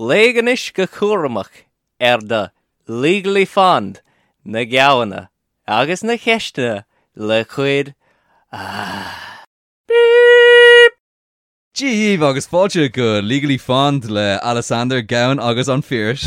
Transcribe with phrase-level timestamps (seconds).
[0.00, 1.64] léganis go churamach
[2.00, 2.52] ar er de
[2.86, 4.00] legally fond
[4.44, 5.28] na gaanna
[5.68, 6.84] agus na cheiste
[7.14, 7.94] le chuid
[11.76, 16.24] Díomh agus fáilte go legally fond le Alexander Gowan agus an fears.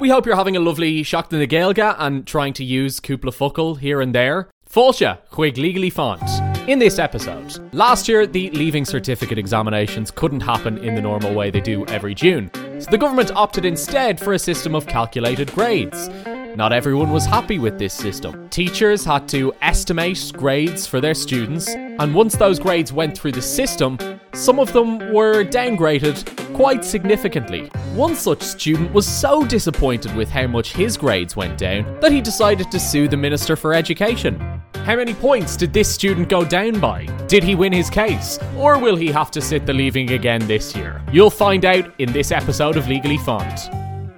[0.00, 3.32] We hope you're having a lovely shock in the Gaeilge and trying to use cúpla
[3.32, 4.48] focal here and there.
[4.68, 6.55] Fulsha, Quig Legally Fond.
[6.66, 11.48] In this episode, last year the leaving certificate examinations couldn't happen in the normal way
[11.48, 16.08] they do every June, so the government opted instead for a system of calculated grades.
[16.56, 18.48] Not everyone was happy with this system.
[18.48, 23.42] Teachers had to estimate grades for their students, and once those grades went through the
[23.42, 23.96] system,
[24.34, 27.68] some of them were downgraded quite significantly.
[27.94, 32.20] One such student was so disappointed with how much his grades went down that he
[32.20, 34.55] decided to sue the Minister for Education.
[34.84, 37.06] How many points did this student go down by?
[37.26, 38.38] Did he win his case?
[38.56, 41.02] Or will he have to sit the leaving again this year?
[41.12, 43.70] You'll find out in this episode of Legally Fond.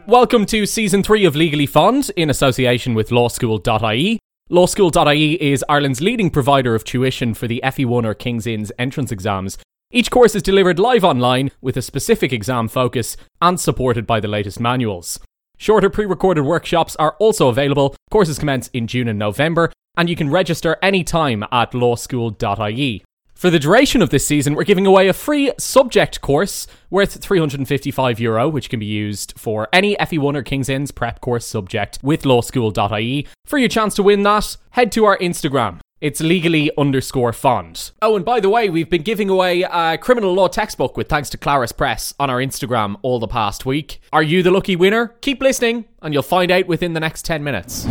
[0.06, 4.18] Welcome to season three of Legally Fond in association with lawschool.ie.
[4.50, 9.58] Lawschool.ie is Ireland's leading provider of tuition for the FE1 or King's Inns entrance exams.
[9.90, 14.28] Each course is delivered live online with a specific exam focus and supported by the
[14.28, 15.18] latest manuals.
[15.56, 17.96] Shorter pre recorded workshops are also available.
[18.10, 23.04] Courses commence in June and November, and you can register anytime at lawschool.ie.
[23.34, 28.18] For the duration of this season, we're giving away a free subject course worth 355
[28.18, 32.22] euro, which can be used for any FE1 or King's Inns prep course subject with
[32.22, 33.28] lawschool.ie.
[33.44, 35.78] For your chance to win that, head to our Instagram.
[36.00, 37.92] It's legally underscore fond.
[38.02, 41.30] Oh, and by the way, we've been giving away a criminal law textbook with thanks
[41.30, 44.00] to Clarus Press on our Instagram all the past week.
[44.12, 45.14] Are you the lucky winner?
[45.20, 47.86] Keep listening, and you'll find out within the next 10 minutes.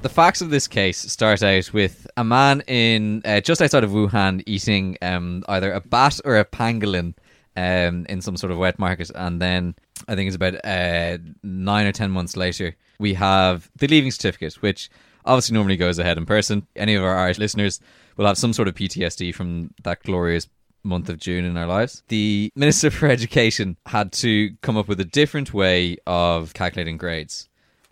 [0.00, 3.90] The facts of this case start out with a man in uh, just outside of
[3.90, 7.14] Wuhan eating um, either a bat or a pangolin
[7.56, 9.74] um, in some sort of wet market, and then
[10.06, 14.54] I think it's about uh, nine or ten months later we have the leaving certificate,
[14.54, 14.90] which
[15.24, 16.66] obviously normally goes ahead in person.
[16.76, 17.80] Any of our Irish listeners
[18.16, 20.48] will have some sort of PTSD from that glorious
[20.82, 22.02] month of June in our lives.
[22.08, 27.47] The Minister for Education had to come up with a different way of calculating grades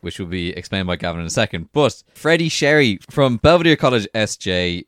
[0.06, 1.68] which will be explained by Gavin in a second.
[1.72, 4.86] But Freddie Sherry from Belvedere College SJ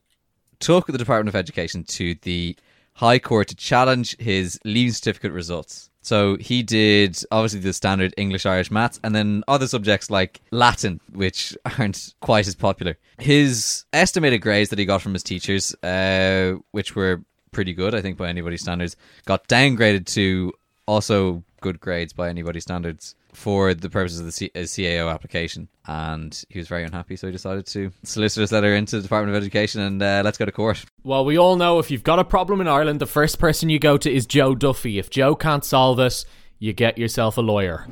[0.61, 2.57] took the Department of Education to the
[2.95, 5.91] High Court to challenge his leaving certificate results.
[6.03, 11.01] So he did obviously the standard English, Irish, maths, and then other subjects like Latin,
[11.13, 12.97] which aren't quite as popular.
[13.19, 18.03] His estimated grades that he got from his teachers, uh, which were pretty good, I
[18.03, 20.53] think, by anybody's standards, got downgraded to
[20.87, 25.69] also good grades by anybody's standards for the purposes of the C- uh, CAO application,
[25.87, 29.37] and he was very unhappy, so he decided to solicit his letter into the Department
[29.37, 30.85] of Education and uh, let's go to court.
[31.05, 33.79] Well, we all know if you've got a problem in Ireland, the first person you
[33.79, 34.99] go to is Joe Duffy.
[34.99, 36.25] If Joe can't solve it,
[36.59, 37.87] you get yourself a lawyer.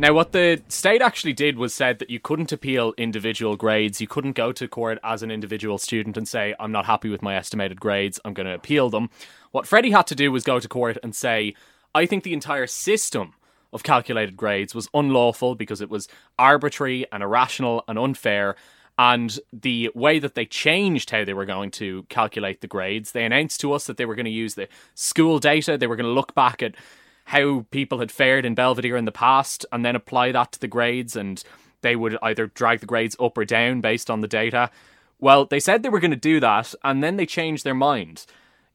[0.00, 4.00] Now, what the state actually did was said that you couldn't appeal individual grades.
[4.00, 7.20] You couldn't go to court as an individual student and say, I'm not happy with
[7.20, 9.10] my estimated grades, I'm going to appeal them.
[9.50, 11.54] What Freddie had to do was go to court and say,
[11.96, 13.34] I think the entire system
[13.72, 16.08] of calculated grades was unlawful because it was
[16.38, 18.56] arbitrary and irrational and unfair.
[18.98, 23.24] And the way that they changed how they were going to calculate the grades, they
[23.24, 25.78] announced to us that they were going to use the school data.
[25.78, 26.74] They were going to look back at
[27.26, 30.66] how people had fared in Belvedere in the past and then apply that to the
[30.66, 31.14] grades.
[31.14, 31.42] And
[31.82, 34.70] they would either drag the grades up or down based on the data.
[35.20, 38.24] Well, they said they were going to do that, and then they changed their mind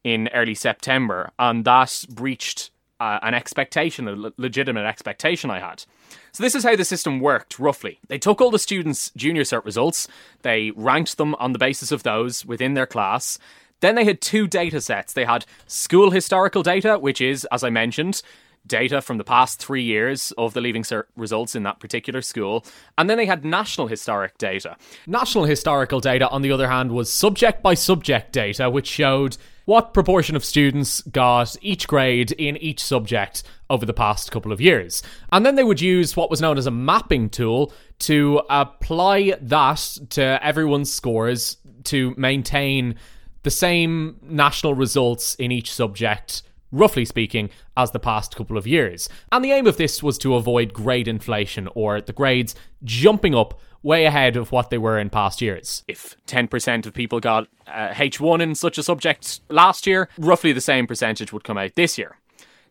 [0.03, 2.69] in early September, and that breached
[3.03, 5.83] uh, an expectation, a legitimate expectation I had.
[6.31, 7.99] So this is how the system worked roughly.
[8.07, 10.07] They took all the students' junior cert results,
[10.41, 13.37] they ranked them on the basis of those within their class.
[13.81, 15.11] Then they had two data sets.
[15.11, 18.21] They had school historical data, which is, as I mentioned,
[18.65, 22.65] data from the past three years of the leaving cert results in that particular school.
[22.97, 24.77] And then they had national historic data.
[25.05, 29.35] National historical data, on the other hand, was subject by subject data, which showed
[29.65, 34.59] what proportion of students got each grade in each subject over the past couple of
[34.59, 35.01] years.
[35.31, 39.97] And then they would use what was known as a mapping tool to apply that
[40.11, 42.95] to everyone's scores to maintain
[43.43, 46.43] the same national results in each subject
[46.73, 49.07] roughly speaking, as the past couple of years.
[49.31, 53.59] And the aim of this was to avoid grade inflation or the grades jumping up
[53.83, 55.83] way ahead of what they were in past years.
[55.87, 60.61] If 10% of people got uh, H1 in such a subject last year, roughly the
[60.61, 62.17] same percentage would come out this year.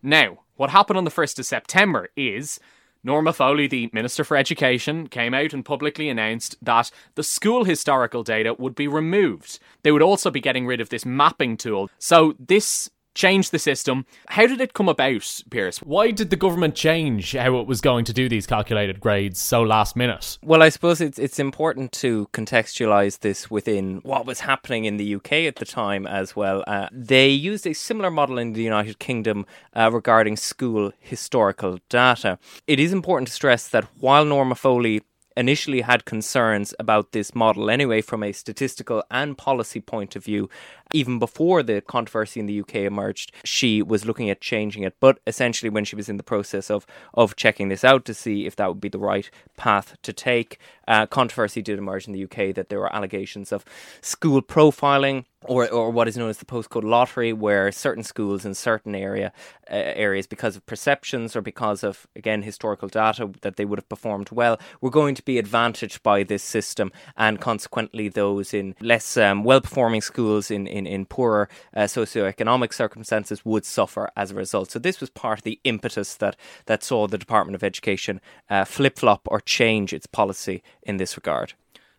[0.02, 2.58] Now, what happened on the 1st of September is
[3.04, 8.22] Norma Foley, the Minister for Education, came out and publicly announced that the school historical
[8.22, 9.58] data would be removed.
[9.82, 11.90] They would also be getting rid of this mapping tool.
[11.98, 14.06] So, this changed the system.
[14.28, 15.78] How did it come about, Pierce?
[15.78, 19.62] Why did the government change how it was going to do these calculated grades so
[19.62, 20.38] last minute?
[20.42, 25.14] Well, I suppose it's it's important to contextualize this within what was happening in the
[25.14, 26.64] UK at the time as well.
[26.66, 32.38] Uh, they used a similar model in the United Kingdom uh, regarding school historical data.
[32.66, 35.02] It is important to stress that while Norma Foley
[35.36, 40.48] initially had concerns about this model anyway from a statistical and policy point of view.
[40.92, 44.94] Even before the controversy in the UK emerged, she was looking at changing it.
[45.00, 48.46] But essentially, when she was in the process of, of checking this out to see
[48.46, 50.58] if that would be the right path to take,
[50.88, 53.64] uh, controversy did emerge in the UK that there were allegations of
[54.00, 58.54] school profiling or or what is known as the postcode lottery, where certain schools in
[58.54, 59.32] certain area
[59.70, 63.88] uh, areas, because of perceptions or because of again historical data that they would have
[63.88, 69.16] performed well, were going to be advantaged by this system, and consequently those in less
[69.16, 74.34] um, well performing schools in in in poorer uh, socioeconomic circumstances would suffer as a
[74.34, 74.70] result.
[74.70, 76.36] So this was part of the impetus that
[76.66, 78.20] that saw the Department of Education
[78.50, 81.54] uh, flip flop or change its policy in this regard.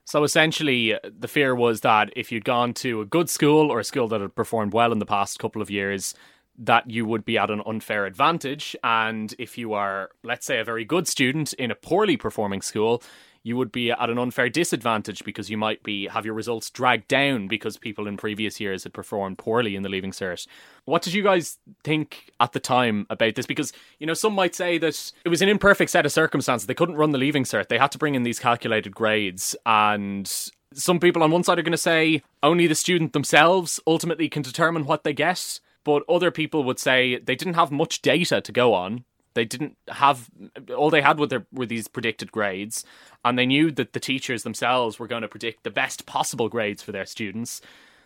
[0.06, 3.86] So essentially, the fear was that if you'd gone to a good school or a
[3.86, 6.14] school that had performed well in the past couple of years,
[6.58, 8.76] that you would be at an unfair advantage.
[8.84, 13.02] And if you are, let's say, a very good student in a poorly performing school,
[13.44, 17.08] you would be at an unfair disadvantage because you might be have your results dragged
[17.10, 20.48] down because people in previous years had performed poorly in the leaving cert.
[20.86, 23.46] What did you guys think at the time about this?
[23.46, 26.68] Because you know some might say that it was an imperfect set of circumstances.
[26.68, 27.68] They couldn't run the leaving cert.
[27.68, 30.32] They had to bring in these calculated grades and
[30.74, 34.42] some people on one side are going to say only the student themselves ultimately can
[34.42, 38.52] determine what they get, but other people would say they didn't have much data to
[38.52, 39.06] go on.
[39.34, 40.30] They didn't have
[40.76, 42.86] all they had were, their, were these predicted grades,
[43.26, 46.84] and they knew that the teachers themselves were going to predict the best possible grades
[46.84, 47.62] for their students,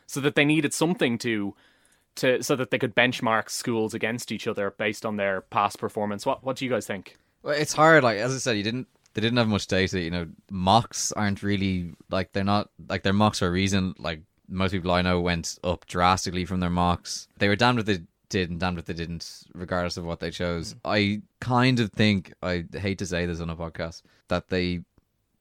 [0.05, 1.55] so that they needed something to
[2.17, 6.25] to so that they could benchmark schools against each other based on their past performance.
[6.25, 7.17] What what do you guys think?
[7.43, 8.03] Well, it's hard.
[8.03, 8.87] Like as I said, you didn't.
[9.13, 9.99] They didn't have much data.
[9.99, 13.95] You know, mocks aren't really like they're not like they're mocks for a reason.
[13.97, 17.27] Like most people I know went up drastically from their mocks.
[17.37, 20.31] They were damned if they did and damned if they didn't, regardless of what they
[20.31, 20.73] chose.
[20.73, 20.79] Mm.
[20.85, 24.81] I kind of think I hate to say this on a podcast that they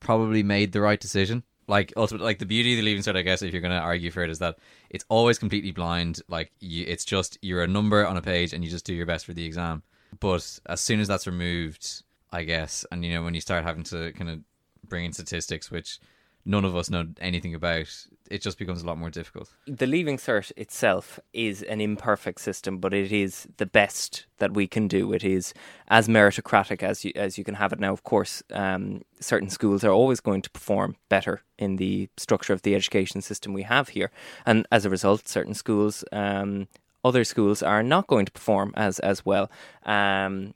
[0.01, 1.43] probably made the right decision.
[1.69, 3.79] Like ultimately, like the beauty of the leaving cert, I guess, if you're going to
[3.79, 6.23] argue for it, is that it's always completely blind.
[6.29, 9.07] Like you, it's just you're a number on a page, and you just do your
[9.07, 9.83] best for the exam.
[10.21, 13.83] But as soon as that's removed, I guess, and you know when you start having
[13.85, 14.41] to kind of
[14.89, 15.99] bring in statistics, which
[16.47, 17.89] none of us know anything about,
[18.31, 19.53] it just becomes a lot more difficult.
[19.67, 24.67] The Leaving Cert itself is an imperfect system, but it is the best that we
[24.69, 25.13] can do.
[25.13, 25.53] It is
[25.89, 27.93] as meritocratic as you, as you can have it now.
[27.93, 32.63] Of course, um, certain schools are always going to perform better in the structure of
[32.63, 34.11] the education system we have here,
[34.47, 36.05] and as a result, certain schools.
[36.13, 36.69] Um,
[37.05, 39.49] other schools are not going to perform as as well.
[39.85, 40.55] Um,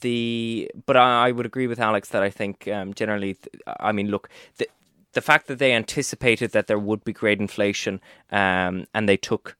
[0.00, 3.36] the but I, I, would agree with Alex that I think um, generally,
[3.80, 4.28] I mean, look,
[5.16, 9.56] the fact that they anticipated that there would be grade inflation um, and they took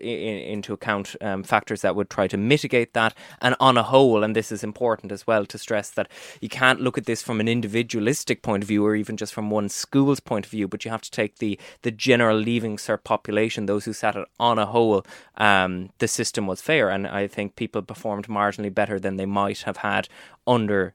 [0.00, 3.14] in, into account um, factors that would try to mitigate that.
[3.40, 6.08] And on a whole, and this is important as well to stress that
[6.40, 9.48] you can't look at this from an individualistic point of view or even just from
[9.48, 13.04] one school's point of view, but you have to take the, the general leaving cert
[13.04, 15.06] population, those who sat it on a whole,
[15.36, 16.90] um, the system was fair.
[16.90, 20.08] And I think people performed marginally better than they might have had
[20.48, 20.94] under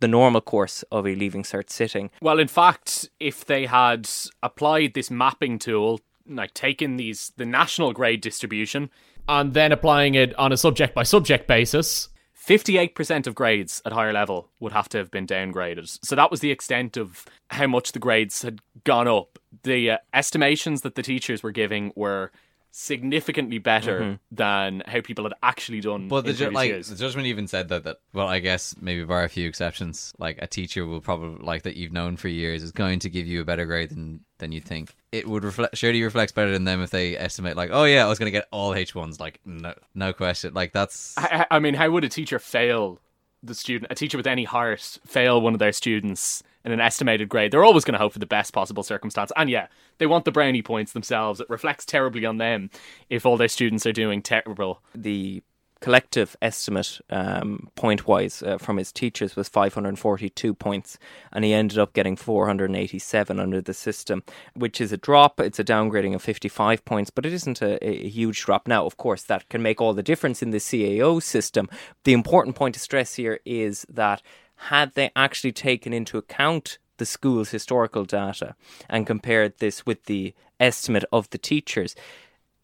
[0.00, 2.10] the normal course of a leaving cert sitting.
[2.20, 4.08] Well, in fact, if they had
[4.42, 8.90] applied this mapping tool, like taken these the national grade distribution,
[9.28, 12.08] and then applying it on a subject by subject basis,
[12.44, 15.98] 58% of grades at higher level would have to have been downgraded.
[16.02, 19.38] So that was the extent of how much the grades had gone up.
[19.62, 22.32] The uh, estimations that the teachers were giving were
[22.70, 24.14] significantly better mm-hmm.
[24.30, 26.08] than how people had actually done.
[26.08, 26.88] But the ju- like years.
[26.88, 30.38] the judgment even said that that well, I guess maybe bar a few exceptions, like
[30.40, 33.40] a teacher will probably like that you've known for years is going to give you
[33.40, 34.94] a better grade than than you think.
[35.12, 38.08] It would reflect surely reflects better than them if they estimate like, oh yeah, I
[38.08, 39.20] was going to get all H ones.
[39.20, 40.54] Like no, no question.
[40.54, 41.16] Like that's.
[41.18, 43.00] I, I mean, how would a teacher fail
[43.42, 43.90] the student?
[43.90, 47.64] A teacher with any heart fail one of their students in an estimated grade, they're
[47.64, 49.32] always going to hope for the best possible circumstance.
[49.36, 51.40] And yeah, they want the brownie points themselves.
[51.40, 52.70] It reflects terribly on them
[53.08, 54.82] if all their students are doing terrible.
[54.94, 55.42] The
[55.80, 60.98] collective estimate, um, point wise, uh, from his teachers was 542 points,
[61.32, 64.22] and he ended up getting 487 under the system,
[64.54, 65.40] which is a drop.
[65.40, 68.68] It's a downgrading of 55 points, but it isn't a, a huge drop.
[68.68, 71.68] Now, of course, that can make all the difference in the CAO system.
[72.04, 74.22] The important point to stress here is that
[74.68, 78.54] had they actually taken into account the school's historical data
[78.88, 81.94] and compared this with the estimate of the teachers,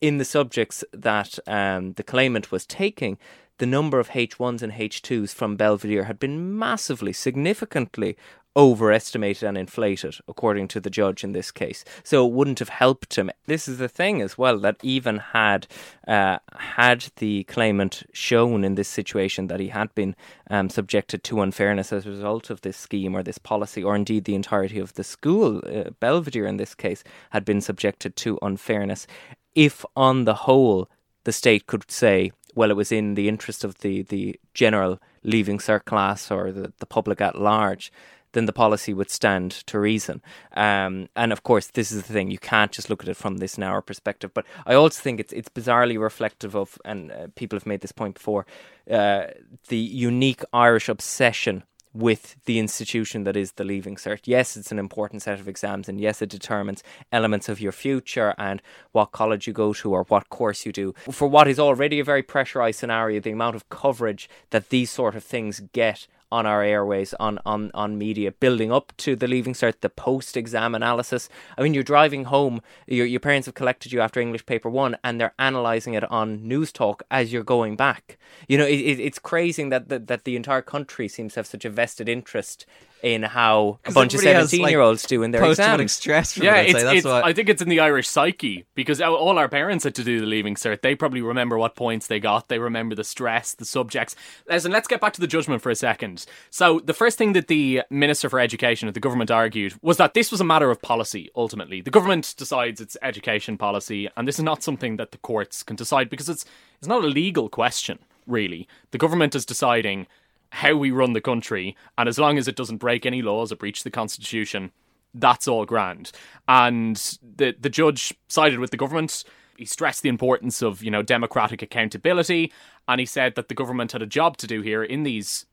[0.01, 3.17] in the subjects that um, the claimant was taking,
[3.59, 8.17] the number of H1s and H2s from Belvedere had been massively, significantly
[8.57, 11.85] overestimated and inflated, according to the judge in this case.
[12.03, 13.31] So it wouldn't have helped him.
[13.47, 15.67] This is the thing as well that even had
[16.09, 20.17] uh, had the claimant shown in this situation that he had been
[20.51, 24.25] um, subjected to unfairness as a result of this scheme or this policy, or indeed
[24.25, 29.07] the entirety of the school, uh, Belvedere in this case, had been subjected to unfairness.
[29.55, 30.89] If on the whole
[31.25, 35.59] the state could say, well, it was in the interest of the, the general leaving
[35.59, 37.93] cert class or the, the public at large,
[38.37, 40.21] then the policy would stand to reason.
[40.55, 43.39] Um, and of course, this is the thing: you can't just look at it from
[43.39, 44.33] this narrow perspective.
[44.35, 47.93] But I also think it's it's bizarrely reflective of, and uh, people have made this
[47.93, 48.45] point before,
[48.91, 49.29] uh,
[49.69, 51.63] the unique Irish obsession
[51.95, 54.21] with the institution that is the Leaving Cert.
[54.27, 58.35] Yes, it's an important set of exams, and yes, it determines elements of your future
[58.37, 58.61] and
[58.93, 60.95] what college you go to or what course you do.
[61.11, 65.15] For what is already a very pressurized scenario, the amount of coverage that these sort
[65.15, 69.55] of things get on our airways, on, on, on media, building up to the Leaving
[69.55, 71.31] Cert, the post exam analysis.
[71.57, 74.97] I mean, you're driving home, your, your parents have collected you after English paper one,
[75.03, 78.19] and they're analysing it on Newstalk as you're going back.
[78.49, 81.47] You know, it, it, it's crazy that, that, that the entire country seems to have
[81.47, 82.67] such a vested interest
[83.07, 85.93] in how a bunch of seventeen-year-olds like, do in their exams.
[85.93, 87.25] Stress yeah, it, it's, it's, what...
[87.25, 90.27] I think it's in the Irish psyche because all our parents had to do the
[90.27, 90.83] leaving cert.
[90.83, 92.49] They probably remember what points they got.
[92.49, 94.17] They remember the stress, the subjects.
[94.49, 96.27] Listen, let's get back to the judgment for a second.
[96.51, 100.15] So the first thing that the Minister for Education of the government argued was that
[100.15, 101.31] this was a matter of policy.
[101.37, 105.63] Ultimately, the government decides its education policy, and this is not something that the courts
[105.63, 106.45] can decide because it's
[106.81, 108.01] it's not a legal question.
[108.27, 110.09] Really, the government is deciding
[110.51, 113.57] how we run the country, and as long as it doesn't break any laws or
[113.57, 114.73] breach the constitution,
[115.15, 116.13] that's all grand.
[116.49, 116.97] And
[117.37, 119.25] the the judge sided with the government.
[119.57, 122.53] He stressed the importance of you know democratic accountability,
[122.87, 125.47] and he said that the government had a job to do here in these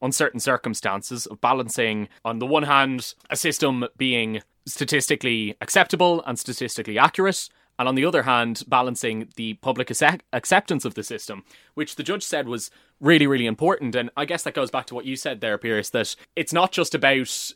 [0.00, 6.98] uncertain circumstances of balancing, on the one hand, a system being statistically acceptable and statistically
[6.98, 7.48] accurate,
[7.78, 11.44] and on the other hand, balancing the public acceptance of the system,
[11.74, 12.70] which the judge said was
[13.00, 13.94] really, really important.
[13.94, 16.72] And I guess that goes back to what you said there, Pierce, that it's not
[16.72, 17.52] just about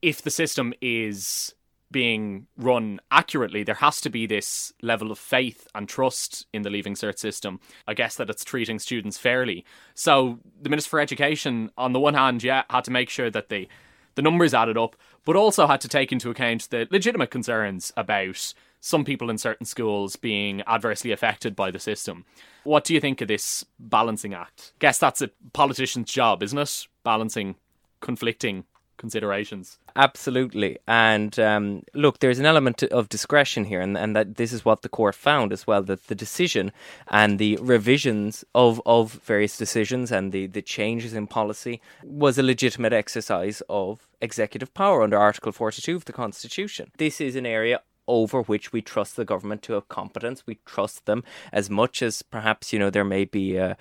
[0.00, 1.54] if the system is
[1.90, 6.70] being run accurately, there has to be this level of faith and trust in the
[6.70, 7.60] Leaving Cert system.
[7.86, 9.64] I guess that it's treating students fairly.
[9.94, 13.48] So the Minister for Education, on the one hand, yeah, had to make sure that
[13.48, 13.68] the
[14.16, 18.54] the numbers added up, but also had to take into account the legitimate concerns about
[18.84, 22.26] some people in certain schools being adversely affected by the system.
[22.64, 24.74] What do you think of this balancing act?
[24.78, 26.86] Guess that's a politician's job, isn't it?
[27.02, 27.54] Balancing
[28.02, 28.64] conflicting
[28.98, 29.78] considerations.
[29.96, 30.76] Absolutely.
[30.86, 34.82] And um, look, there's an element of discretion here, and, and that this is what
[34.82, 36.70] the court found as well that the decision
[37.08, 42.42] and the revisions of, of various decisions and the, the changes in policy was a
[42.42, 46.90] legitimate exercise of executive power under Article 42 of the Constitution.
[46.98, 50.46] This is an area over which we trust the government to have competence.
[50.46, 53.74] We trust them as much as perhaps you know there may be uh,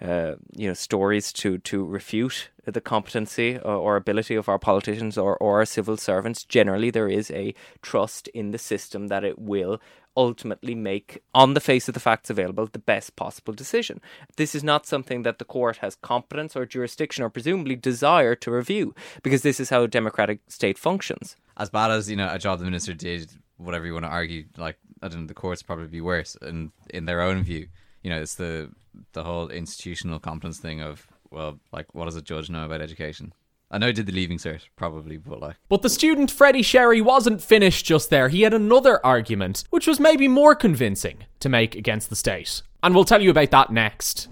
[0.00, 5.16] uh, you know stories to to refute the competency or, or, ability of our politicians
[5.18, 6.44] or, or our civil servants.
[6.44, 9.80] Generally, there is a trust in the system that it will
[10.16, 14.00] ultimately make, on the face of the facts available, the best possible decision.
[14.36, 18.50] This is not something that the court has competence or jurisdiction or presumably desire to
[18.50, 21.36] review, because this is how a democratic state functions.
[21.56, 24.44] As bad as you know a job the minister did whatever you want to argue,
[24.56, 27.68] like I don't know, the courts probably be worse in in their own view.
[28.02, 28.70] You know, it's the
[29.12, 33.32] the whole institutional competence thing of well, like what does a judge know about education?
[33.72, 35.56] I know he did the leaving cert, probably, but like.
[35.68, 38.28] But the student Freddie Sherry wasn't finished just there.
[38.28, 42.62] He had another argument, which was maybe more convincing to make against the state.
[42.82, 44.28] And we'll tell you about that next.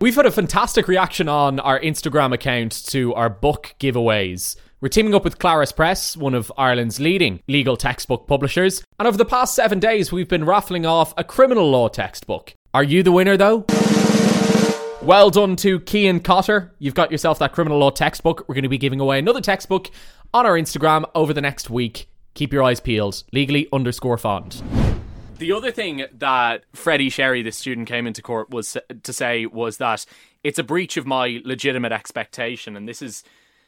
[0.00, 4.54] We've had a fantastic reaction on our Instagram account to our book giveaways.
[4.84, 9.16] We're teaming up with Clarus Press, one of Ireland's leading legal textbook publishers, and over
[9.16, 12.52] the past seven days, we've been raffling off a criminal law textbook.
[12.74, 13.64] Are you the winner, though?
[15.00, 16.74] Well done to Kean Cotter.
[16.78, 18.46] You've got yourself that criminal law textbook.
[18.46, 19.90] We're going to be giving away another textbook
[20.34, 22.06] on our Instagram over the next week.
[22.34, 23.24] Keep your eyes peeled.
[23.32, 24.62] Legally underscore fond.
[25.38, 29.78] The other thing that Freddie Sherry, the student, came into court was to say was
[29.78, 30.04] that
[30.42, 33.24] it's a breach of my legitimate expectation, and this is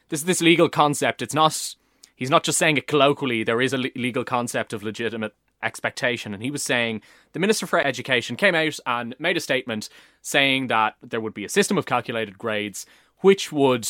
[0.09, 1.21] this is this legal concept.
[1.21, 1.75] It's not.
[2.15, 3.43] He's not just saying it colloquially.
[3.43, 7.01] There is a legal concept of legitimate expectation, and he was saying
[7.33, 9.89] the Minister for Education came out and made a statement
[10.21, 12.85] saying that there would be a system of calculated grades
[13.21, 13.87] which would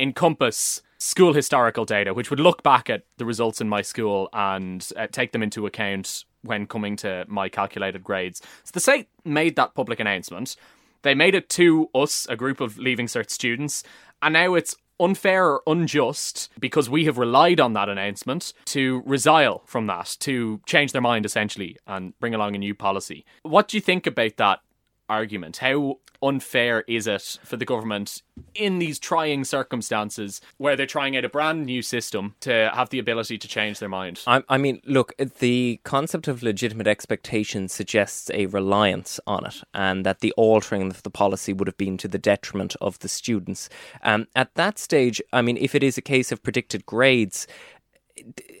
[0.00, 4.90] encompass school historical data, which would look back at the results in my school and
[4.96, 8.40] uh, take them into account when coming to my calculated grades.
[8.64, 10.56] So the state made that public announcement.
[11.02, 13.82] They made it to us, a group of Leaving Cert students,
[14.22, 19.66] and now it's unfair or unjust because we have relied on that announcement to resile
[19.66, 23.24] from that, to change their mind essentially and bring along a new policy.
[23.42, 24.60] What do you think about that
[25.08, 25.58] argument?
[25.58, 28.22] How unfair is it for the government
[28.54, 32.98] in these trying circumstances where they're trying out a brand new system to have the
[32.98, 34.22] ability to change their mind?
[34.26, 40.04] I, I mean, look, the concept of legitimate expectation suggests a reliance on it, and
[40.06, 43.68] that the altering of the policy would have been to the detriment of the students.
[44.02, 47.46] Um, at that stage, I mean, if it is a case of predicted grades,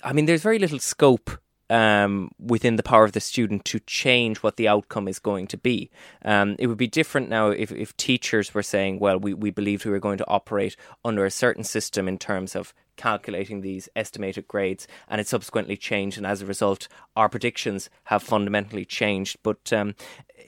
[0.04, 1.30] I mean, there's very little scope
[1.70, 5.56] um, within the power of the student to change what the outcome is going to
[5.56, 5.90] be.
[6.24, 9.84] Um, it would be different now if, if teachers were saying, well, we, we believed
[9.84, 14.48] we were going to operate under a certain system in terms of calculating these estimated
[14.48, 19.36] grades, and it subsequently changed, and as a result, our predictions have fundamentally changed.
[19.42, 19.94] But um,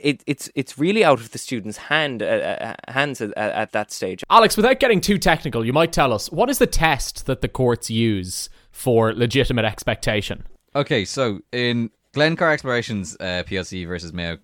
[0.00, 3.92] it, it's it's really out of the student's hand uh, uh hands at, at that
[3.92, 4.24] stage.
[4.30, 7.48] Alex, without getting too technical, you might tell us what is the test that the
[7.48, 10.44] courts use for legitimate expectation?
[10.78, 14.38] Okay, so in Glencar Explorations uh, PLC versus Mayo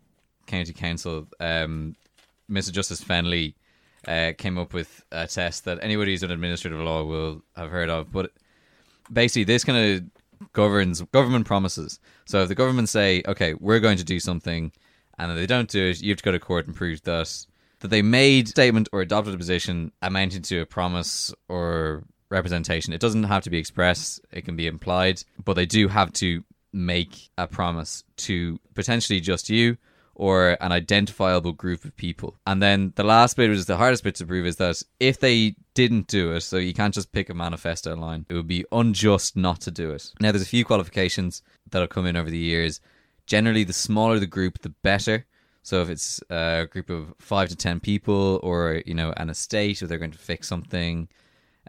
[0.48, 1.94] County Council, um,
[2.50, 2.72] Mr.
[2.72, 3.54] Justice Fennelly
[4.08, 7.88] uh, came up with a test that anybody who's done administrative law will have heard
[7.88, 8.10] of.
[8.10, 8.32] But
[9.12, 12.00] basically, this kind of governs government promises.
[12.24, 14.72] So if the government say, "Okay, we're going to do something,"
[15.16, 17.46] and they don't do it, you have to go to court and prove that
[17.78, 22.02] that they made statement or adopted a position amounting to a promise or
[22.34, 22.92] representation.
[22.92, 26.44] It doesn't have to be expressed, it can be implied, but they do have to
[26.72, 29.76] make a promise to potentially just you
[30.14, 32.36] or an identifiable group of people.
[32.46, 35.18] And then the last bit, which is the hardest bit to prove, is that if
[35.18, 38.64] they didn't do it, so you can't just pick a manifesto line, it would be
[38.70, 40.12] unjust not to do it.
[40.20, 42.80] Now, there's a few qualifications that have come in over the years.
[43.26, 45.26] Generally, the smaller the group, the better.
[45.62, 49.82] So if it's a group of five to ten people, or you know, an estate,
[49.82, 51.08] or they're going to fix something,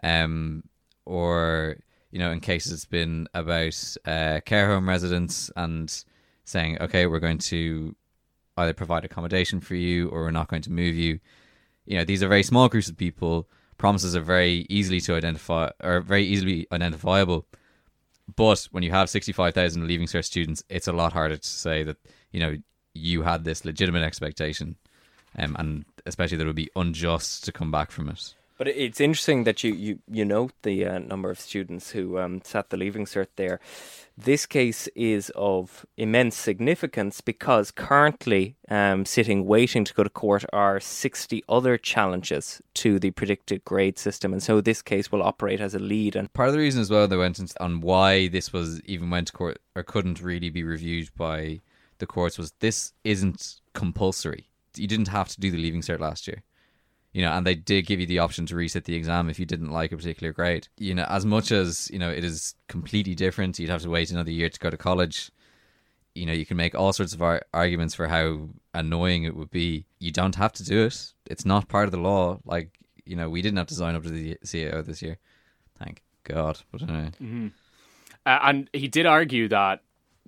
[0.02, 0.62] um,
[1.04, 1.76] or
[2.10, 6.04] you know, in cases it's been about uh, care home residents and
[6.44, 7.94] saying, okay, we're going to
[8.56, 11.18] either provide accommodation for you or we're not going to move you.
[11.84, 13.48] You know, these are very small groups of people.
[13.76, 17.46] Promises are very easily to identify, or very easily identifiable.
[18.34, 21.82] But when you have sixty-five thousand leaving cert students, it's a lot harder to say
[21.82, 21.98] that
[22.32, 22.56] you know
[22.94, 24.76] you had this legitimate expectation,
[25.38, 28.34] um, and especially that it would be unjust to come back from it.
[28.58, 32.40] But it's interesting that you, you, you note the uh, number of students who um,
[32.42, 33.60] sat the Leaving Cert there.
[34.16, 40.46] This case is of immense significance because currently um, sitting waiting to go to court
[40.54, 44.32] are 60 other challenges to the predicted grade system.
[44.32, 46.16] And so this case will operate as a lead.
[46.16, 49.26] And part of the reason as well they went on why this was even went
[49.26, 51.60] to court or couldn't really be reviewed by
[51.98, 54.48] the courts was this isn't compulsory.
[54.76, 56.42] You didn't have to do the Leaving Cert last year
[57.16, 59.46] you know, and they did give you the option to reset the exam if you
[59.46, 60.68] didn't like a particular grade.
[60.76, 64.10] You know, as much as, you know, it is completely different, you'd have to wait
[64.10, 65.30] another year to go to college.
[66.14, 69.50] You know, you can make all sorts of ar- arguments for how annoying it would
[69.50, 69.86] be.
[69.98, 71.14] You don't have to do it.
[71.24, 72.38] It's not part of the law.
[72.44, 75.16] Like, you know, we didn't have to sign up to the CAO this year.
[75.78, 76.60] Thank God.
[76.70, 77.12] But anyway.
[77.22, 77.46] Mm-hmm.
[78.26, 79.80] Uh, and he did argue that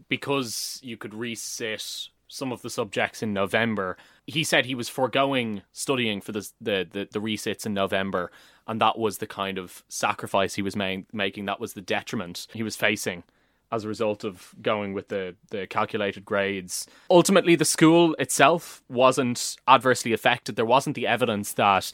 [0.09, 3.97] because you could reset some of the subjects in November.
[4.27, 8.31] He said he was foregoing studying for the the the, the resits in November,
[8.67, 11.47] and that was the kind of sacrifice he was ma- making.
[11.47, 13.25] That was the detriment he was facing
[13.71, 16.87] as a result of going with the the calculated grades.
[17.11, 20.57] Ultimately, the school itself wasn't adversely affected.
[20.57, 21.93] There wasn't the evidence that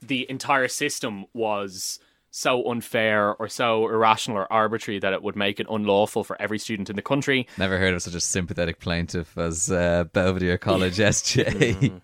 [0.00, 2.00] the entire system was
[2.32, 6.58] so unfair or so irrational or arbitrary that it would make it unlawful for every
[6.58, 7.46] student in the country.
[7.58, 12.00] Never heard of such a sympathetic plaintiff as uh, Belvedere College SJ.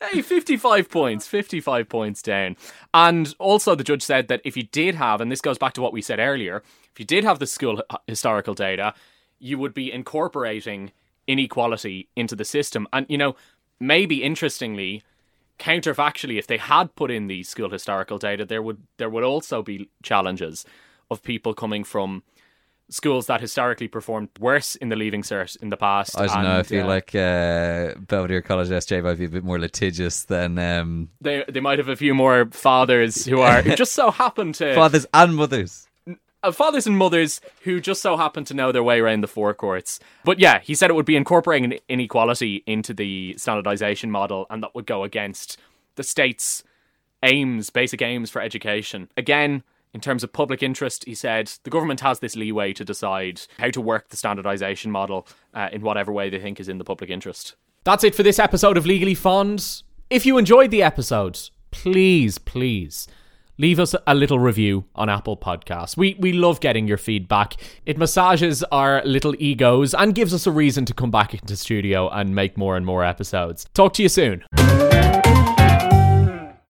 [0.00, 2.56] hey, 55 points, 55 points down.
[2.92, 5.80] And also, the judge said that if you did have, and this goes back to
[5.80, 8.94] what we said earlier, if you did have the school historical data,
[9.38, 10.90] you would be incorporating
[11.28, 12.88] inequality into the system.
[12.92, 13.36] And, you know,
[13.78, 15.04] maybe interestingly,
[15.58, 19.62] counterfactually, if they had put in the school historical data, there would there would also
[19.62, 20.64] be challenges
[21.10, 22.22] of people coming from
[22.88, 26.16] schools that historically performed worse in the leaving cert in the past.
[26.18, 26.58] I don't and, know.
[26.58, 30.58] I feel uh, like uh, Belvedere College SJ might be a bit more litigious than
[30.58, 31.10] um...
[31.20, 31.44] they.
[31.48, 35.06] They might have a few more fathers who are who just so happen to fathers
[35.12, 35.88] and mothers
[36.52, 39.98] fathers and mothers who just so happen to know their way around the Four Courts.
[40.24, 44.74] But yeah, he said it would be incorporating inequality into the standardization model, and that
[44.74, 45.58] would go against
[45.96, 46.62] the state's
[47.22, 49.08] aims, basic aims for education.
[49.16, 49.62] Again,
[49.96, 53.70] In terms of public interest, he said the government has this leeway to decide how
[53.70, 57.08] to work the standardisation model uh, in whatever way they think is in the public
[57.08, 57.54] interest.
[57.82, 59.82] That's it for this episode of Legally Fond.
[60.10, 63.08] If you enjoyed the episode, please, please
[63.58, 65.96] leave us a little review on Apple Podcasts.
[65.96, 67.54] We we love getting your feedback.
[67.84, 72.08] It massages our little egos and gives us a reason to come back into studio
[72.08, 73.66] and make more and more episodes.
[73.74, 74.44] Talk to you soon.